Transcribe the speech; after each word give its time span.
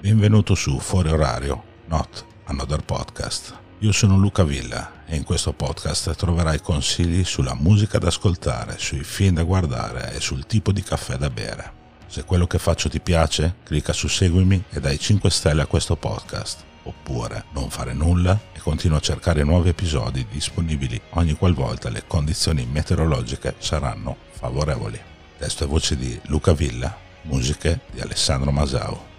Benvenuto 0.00 0.54
su 0.54 0.78
Fuori 0.78 1.10
Orario, 1.10 1.62
Not 1.86 2.24
Another 2.44 2.82
Podcast. 2.82 3.54
Io 3.80 3.92
sono 3.92 4.16
Luca 4.16 4.42
Villa 4.42 5.04
e 5.06 5.16
in 5.16 5.24
questo 5.24 5.52
podcast 5.52 6.14
troverai 6.14 6.60
consigli 6.60 7.24
sulla 7.24 7.54
musica 7.54 7.98
da 7.98 8.08
ascoltare, 8.08 8.76
sui 8.78 9.04
film 9.04 9.34
da 9.34 9.42
guardare 9.42 10.14
e 10.14 10.20
sul 10.20 10.46
tipo 10.46 10.72
di 10.72 10.82
caffè 10.82 11.16
da 11.16 11.30
bere. 11.30 11.72
Se 12.06 12.24
quello 12.24 12.46
che 12.46 12.58
faccio 12.58 12.88
ti 12.88 13.00
piace, 13.00 13.56
clicca 13.64 13.92
su 13.92 14.08
seguimi 14.08 14.64
e 14.70 14.80
dai 14.80 14.98
5 14.98 15.30
stelle 15.30 15.62
a 15.62 15.66
questo 15.66 15.96
podcast. 15.96 16.73
Oppure 16.84 17.44
non 17.52 17.70
fare 17.70 17.92
nulla 17.94 18.38
e 18.52 18.58
continua 18.60 18.98
a 18.98 19.00
cercare 19.00 19.42
nuovi 19.42 19.70
episodi 19.70 20.26
disponibili 20.30 21.00
ogni 21.10 21.34
qualvolta 21.34 21.88
le 21.88 22.04
condizioni 22.06 22.66
meteorologiche 22.66 23.54
saranno 23.58 24.16
favorevoli. 24.30 25.00
Testo 25.38 25.64
e 25.64 25.66
voce 25.66 25.96
di 25.96 26.18
Luca 26.26 26.52
Villa, 26.52 26.94
musiche 27.22 27.80
di 27.90 28.00
Alessandro 28.00 28.50
Masau. 28.50 29.13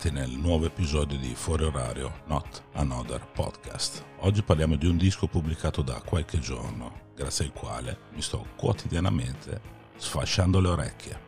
Bentornati 0.00 0.10
nel 0.10 0.30
nuovo 0.30 0.64
episodio 0.64 1.18
di 1.18 1.34
Fuori 1.34 1.64
Orario 1.64 2.22
Not 2.26 2.62
Another 2.72 3.26
Podcast. 3.26 4.02
Oggi 4.20 4.42
parliamo 4.42 4.76
di 4.76 4.86
un 4.86 4.96
disco 4.96 5.26
pubblicato 5.26 5.82
da 5.82 6.00
qualche 6.02 6.38
giorno, 6.38 7.08
grazie 7.14 7.44
al 7.44 7.52
quale 7.52 7.98
mi 8.14 8.22
sto 8.22 8.46
quotidianamente 8.56 9.60
sfasciando 9.96 10.58
le 10.60 10.68
orecchie. 10.68 11.20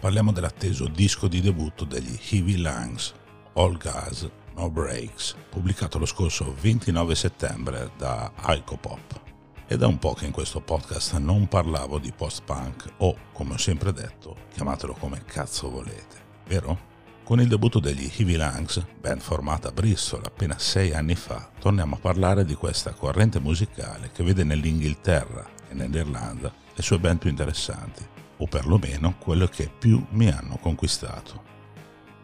Parliamo 0.00 0.32
dell'atteso 0.32 0.86
disco 0.88 1.28
di 1.28 1.40
debutto 1.42 1.84
degli 1.84 2.18
Heavy 2.30 2.56
Lungs, 2.56 3.12
All 3.54 3.76
Gas, 3.76 4.28
No 4.54 4.70
Breaks, 4.70 5.36
pubblicato 5.50 5.98
lo 5.98 6.06
scorso 6.06 6.54
29 6.60 7.14
settembre 7.14 7.90
da 7.98 8.32
Icopop. 8.48 9.20
È 9.66 9.76
da 9.76 9.86
un 9.86 9.98
po' 9.98 10.14
che 10.14 10.24
in 10.24 10.32
questo 10.32 10.60
podcast 10.60 11.16
non 11.18 11.46
parlavo 11.46 11.98
di 11.98 12.12
post-punk 12.12 12.94
o, 12.98 13.16
come 13.32 13.54
ho 13.54 13.58
sempre 13.58 13.92
detto, 13.92 14.36
chiamatelo 14.54 14.94
come 14.94 15.22
cazzo 15.24 15.68
volete, 15.70 16.16
vero? 16.46 16.91
Con 17.24 17.40
il 17.40 17.46
debutto 17.46 17.78
degli 17.78 18.10
Heavy 18.16 18.36
Lungs, 18.36 18.84
band 19.00 19.20
formata 19.20 19.68
a 19.68 19.72
Bristol 19.72 20.24
appena 20.24 20.58
sei 20.58 20.92
anni 20.92 21.14
fa, 21.14 21.50
torniamo 21.60 21.94
a 21.94 21.98
parlare 21.98 22.44
di 22.44 22.54
questa 22.54 22.90
corrente 22.90 23.38
musicale 23.38 24.10
che 24.12 24.24
vede 24.24 24.42
nell'Inghilterra 24.42 25.46
e 25.68 25.74
nell'Irlanda 25.74 26.52
le 26.74 26.82
sue 26.82 26.98
band 26.98 27.18
più 27.18 27.30
interessanti, 27.30 28.04
o 28.38 28.46
perlomeno 28.46 29.14
quelle 29.18 29.48
che 29.48 29.70
più 29.70 30.04
mi 30.10 30.30
hanno 30.30 30.56
conquistato. 30.56 31.50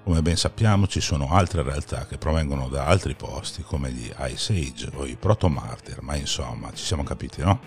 Come 0.02 0.20
ben 0.20 0.36
sappiamo 0.36 0.88
ci 0.88 1.00
sono 1.00 1.32
altre 1.32 1.62
realtà 1.62 2.06
che 2.06 2.19
provengono 2.19 2.69
da 2.69 2.86
altri 2.86 3.14
posti 3.14 3.62
come 3.62 3.92
gli 3.92 4.10
Ice 4.32 4.52
Age 4.52 4.91
o 4.94 5.06
i 5.06 5.16
Proto 5.16 5.48
Martyr, 5.48 6.02
ma 6.02 6.16
insomma 6.16 6.72
ci 6.72 6.84
siamo 6.84 7.04
capiti, 7.04 7.41
no? 7.41 7.60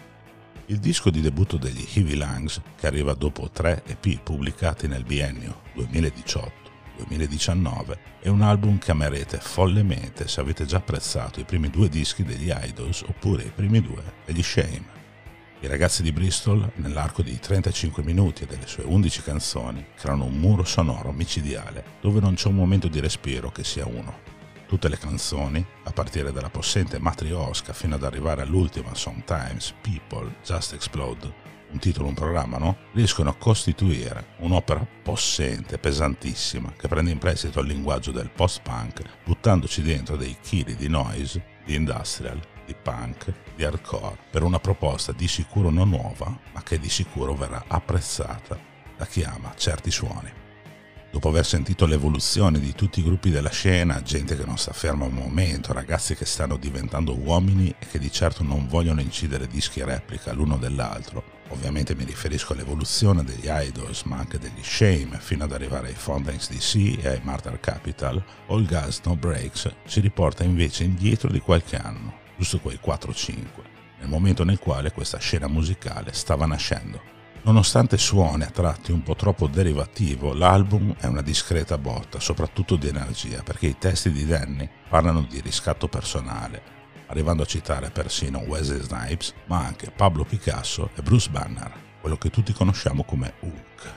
Il 0.66 0.80
disco 0.80 1.10
di 1.10 1.22
debutto 1.22 1.58
degli 1.58 1.88
Heavy 1.94 2.16
Lungs, 2.16 2.62
che 2.78 2.88
arriva 2.88 3.14
dopo 3.14 3.50
tre 3.50 3.84
EP 3.86 4.22
pubblicati 4.22 4.88
nel 4.88 5.04
biennio 5.04 5.62
2018, 5.74 6.61
2019 6.98 8.00
è 8.20 8.28
un 8.28 8.42
album 8.42 8.78
che 8.78 8.92
amerete 8.92 9.40
follemente 9.40 10.28
se 10.28 10.40
avete 10.40 10.66
già 10.66 10.78
apprezzato 10.78 11.40
i 11.40 11.46
primi 11.46 11.70
due 11.70 11.90
dischi 11.90 12.24
degli 12.24 12.52
Idols 12.54 13.02
oppure 13.02 13.44
i 13.44 13.52
primi 13.54 13.82
due 13.82 14.04
degli 14.26 14.44
Shame. 14.44 15.00
I 15.62 15.68
ragazzi 15.68 16.02
di 16.02 16.12
Bristol, 16.12 16.72
nell'arco 16.76 17.22
di 17.22 17.38
35 17.38 18.02
minuti 18.04 18.44
e 18.44 18.46
delle 18.48 18.66
sue 18.66 18.84
11 18.84 19.22
canzoni, 19.22 19.86
creano 19.96 20.26
un 20.26 20.38
muro 20.38 20.64
sonoro 20.64 21.12
micidiale 21.12 21.84
dove 22.02 22.20
non 22.20 22.34
c'è 22.34 22.48
un 22.48 22.56
momento 22.56 22.88
di 22.88 23.00
respiro 23.00 23.52
che 23.52 23.64
sia 23.64 23.86
uno. 23.86 24.20
Tutte 24.66 24.90
le 24.90 24.98
canzoni, 24.98 25.64
a 25.84 25.92
partire 25.92 26.32
dalla 26.32 26.50
possente 26.50 26.98
Matrioska 26.98 27.74
fino 27.74 27.94
ad 27.94 28.04
arrivare 28.04 28.42
all'ultima 28.42 28.96
Sometimes 28.96 29.74
People 29.82 30.34
Just 30.44 30.74
Explode, 30.74 31.32
un 31.72 31.80
titolo, 31.80 32.08
un 32.08 32.14
programma, 32.14 32.58
no? 32.58 32.78
riescono 32.94 33.30
a 33.30 33.36
costituire 33.36 34.36
un'opera 34.40 34.86
possente, 35.04 35.78
pesantissima, 35.78 36.74
che 36.78 36.88
prende 36.88 37.12
in 37.12 37.18
prestito 37.18 37.60
il 37.62 37.68
linguaggio 37.68 38.12
del 38.12 38.30
post-punk, 38.30 39.02
buttandoci 39.24 39.82
dentro 39.82 40.16
dei 40.16 40.38
chili 40.42 40.76
di 40.76 40.88
noise, 40.88 41.44
di 41.66 41.76
industrial, 41.76 42.40
di 42.66 42.76
punk, 42.82 43.34
di 43.56 43.64
hardcore, 43.64 44.18
per 44.30 44.44
una 44.44 44.60
proposta 44.60 45.12
di 45.12 45.28
sicuro 45.28 45.70
non 45.70 45.90
nuova, 45.90 46.38
ma 46.54 46.64
che 46.64 46.80
di 46.80 46.90
sicuro 46.90 47.34
verrà 47.34 47.64
apprezzata 47.68 48.58
da 48.98 49.06
chi 49.06 49.24
ama 49.24 49.54
certi 49.56 49.92
suoni. 49.92 50.41
Dopo 51.12 51.28
aver 51.28 51.46
sentito 51.46 51.86
l'evoluzione 51.86 52.60
di 52.60 52.74
tutti 52.74 53.02
i 53.02 53.04
gruppi 53.04 53.30
della 53.30 53.50
scena, 53.50 54.02
gente 54.02 54.38
che 54.38 54.46
non 54.46 54.58
sta 54.58 54.72
ferma 54.72 55.06
un 55.06 55.14
momento, 55.14 55.74
ragazzi 55.74 56.16
che 56.16 56.26
stanno 56.26 56.56
diventando 56.56 57.18
uomini 57.18 57.74
e 57.78 57.86
che 57.86 58.00
di 58.00 58.12
certo 58.12 58.44
non 58.44 58.68
vogliono 58.68 59.02
incidere 59.02 59.48
dischi 59.48 59.84
replica 59.84 60.32
l'uno 60.32 60.58
dell'altro, 60.58 61.40
Ovviamente 61.52 61.96
mi 61.96 62.06
riferisco 62.06 62.54
all'evoluzione 62.54 63.24
degli 63.24 63.48
idols, 63.48 64.04
ma 64.04 64.18
anche 64.18 64.40
degli 64.40 64.64
Shame, 64.64 65.20
fino 65.20 65.44
ad 65.44 65.52
arrivare 65.52 65.90
ai 65.90 65.94
Fountains 65.94 66.50
DC 66.50 67.04
e 67.04 67.08
ai 67.10 67.20
Martyr 67.24 67.60
Capital. 67.60 68.24
All 68.48 68.66
Gas 68.66 69.02
No 69.04 69.18
Breaks 69.18 69.70
ci 69.86 70.00
riporta 70.00 70.44
invece 70.44 70.86
indietro 70.86 71.30
di 71.30 71.40
qualche 71.40 71.76
anno, 71.76 72.20
giusto 72.38 72.60
quei 72.60 72.80
4-5, 72.84 73.36
nel 74.00 74.08
momento 74.08 74.46
nel 74.46 74.60
quale 74.60 74.92
questa 74.92 75.18
scena 75.18 75.48
musicale 75.48 76.14
stava 76.14 76.46
nascendo. 76.46 77.21
Nonostante 77.44 77.98
suoni 77.98 78.44
a 78.44 78.52
tratti 78.52 78.92
un 78.92 79.02
po' 79.02 79.16
troppo 79.16 79.48
derivativo, 79.48 80.32
l'album 80.32 80.94
è 81.00 81.08
una 81.08 81.24
discreta 81.24 81.76
botta, 81.80 82.20
soprattutto 82.20 82.76
di 82.76 82.88
energia, 82.88 83.42
perché 83.42 83.66
i 83.66 83.80
testi 83.80 84.12
di 84.12 84.28
Danny 84.28 84.70
parlano 84.88 85.24
di 85.24 85.42
riscatto 85.42 85.88
personale, 85.88 86.62
arrivando 87.08 87.42
a 87.42 87.48
citare 87.48 87.90
persino 87.90 88.44
Wesley 88.46 88.84
Snipes, 88.84 89.34
ma 89.48 89.66
anche 89.66 89.90
Pablo 89.90 90.24
Picasso 90.24 90.92
e 90.96 91.02
Bruce 91.02 91.32
Banner, 91.32 91.72
quello 92.00 92.16
che 92.16 92.30
tutti 92.30 92.54
conosciamo 92.54 93.04
come 93.04 93.34
Hulk. 93.40 93.94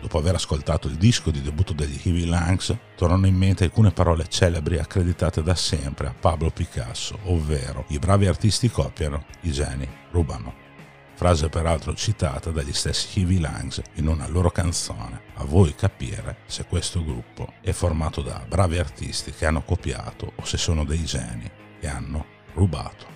Dopo 0.00 0.16
aver 0.16 0.36
ascoltato 0.36 0.88
il 0.88 0.96
disco 0.96 1.30
di 1.30 1.42
debutto 1.42 1.74
degli 1.74 2.00
Heavy 2.02 2.24
Lungs, 2.24 2.74
tornano 2.96 3.26
in 3.26 3.36
mente 3.36 3.64
alcune 3.64 3.90
parole 3.90 4.26
celebri 4.28 4.78
accreditate 4.78 5.42
da 5.42 5.54
sempre 5.54 6.06
a 6.06 6.14
Pablo 6.18 6.48
Picasso, 6.48 7.18
ovvero 7.24 7.84
i 7.88 7.98
bravi 7.98 8.26
artisti 8.26 8.70
copiano, 8.70 9.26
i 9.42 9.52
geni 9.52 9.86
rubano. 10.12 10.72
Frase 11.24 11.48
peraltro 11.48 11.94
citata 11.94 12.50
dagli 12.50 12.74
stessi 12.74 13.20
Heavy 13.20 13.38
Lungs 13.38 13.80
in 13.94 14.08
una 14.08 14.28
loro 14.28 14.50
canzone, 14.50 15.22
a 15.36 15.44
voi 15.44 15.74
capire 15.74 16.40
se 16.44 16.66
questo 16.66 17.02
gruppo 17.02 17.54
è 17.62 17.72
formato 17.72 18.20
da 18.20 18.44
bravi 18.46 18.76
artisti 18.76 19.30
che 19.30 19.46
hanno 19.46 19.62
copiato 19.62 20.32
o 20.34 20.44
se 20.44 20.58
sono 20.58 20.84
dei 20.84 21.02
geni 21.06 21.50
che 21.80 21.88
hanno 21.88 22.26
rubato. 22.52 23.06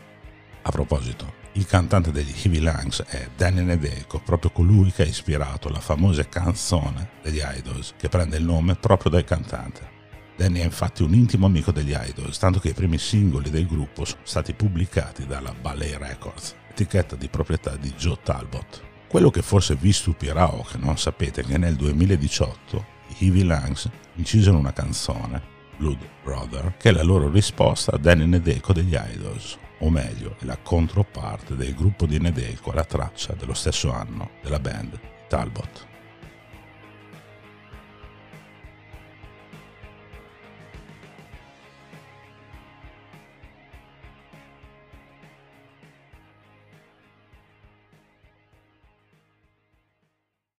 A 0.62 0.70
proposito, 0.70 1.34
il 1.52 1.66
cantante 1.66 2.10
degli 2.10 2.32
Heavy 2.34 2.60
Lungs 2.60 3.02
è 3.02 3.28
Danny 3.36 3.62
Nedeco, 3.62 4.20
proprio 4.20 4.52
colui 4.52 4.90
che 4.90 5.02
ha 5.02 5.06
ispirato 5.06 5.68
la 5.68 5.80
famosa 5.80 6.26
canzone 6.26 7.10
degli 7.22 7.42
Idols, 7.44 7.92
che 7.98 8.08
prende 8.08 8.38
il 8.38 8.44
nome 8.44 8.76
proprio 8.76 9.10
dal 9.10 9.24
cantante. 9.24 9.96
Danny 10.34 10.60
è 10.60 10.64
infatti 10.64 11.02
un 11.02 11.12
intimo 11.12 11.44
amico 11.44 11.72
degli 11.72 11.94
Idols, 11.94 12.38
tanto 12.38 12.58
che 12.58 12.68
i 12.68 12.74
primi 12.74 12.96
singoli 12.96 13.50
del 13.50 13.66
gruppo 13.66 14.06
sono 14.06 14.22
stati 14.22 14.54
pubblicati 14.54 15.26
dalla 15.26 15.52
Ballet 15.52 15.98
Records, 15.98 16.54
etichetta 16.78 17.16
di 17.16 17.28
proprietà 17.28 17.74
di 17.76 17.92
Joe 17.96 18.18
Talbot. 18.22 18.82
Quello 19.08 19.30
che 19.30 19.42
forse 19.42 19.74
vi 19.74 19.92
stupirà 19.92 20.52
o 20.54 20.62
che 20.62 20.78
non 20.78 20.96
sapete 20.96 21.40
è 21.40 21.44
che 21.44 21.58
nel 21.58 21.74
2018 21.74 22.84
i 23.18 23.24
Heavy 23.24 23.42
Lungs 23.42 23.88
incisero 24.14 24.56
una 24.56 24.72
canzone 24.72 25.56
Blood 25.76 25.98
Brother, 26.22 26.76
che 26.76 26.90
è 26.90 26.92
la 26.92 27.02
loro 27.02 27.28
risposta 27.30 27.92
a 27.94 27.98
Danny 27.98 28.26
Nedeco 28.26 28.72
degli 28.72 28.96
Idols, 28.96 29.58
o 29.80 29.90
meglio, 29.90 30.36
è 30.38 30.44
la 30.44 30.58
controparte 30.58 31.56
del 31.56 31.74
gruppo 31.74 32.06
di 32.06 32.20
Nedeco 32.20 32.70
alla 32.70 32.84
traccia 32.84 33.34
dello 33.34 33.54
stesso 33.54 33.90
anno 33.90 34.30
della 34.42 34.60
band 34.60 34.98
Talbot. 35.28 35.86